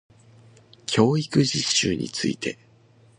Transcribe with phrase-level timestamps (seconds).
[0.87, 2.57] 教育実習について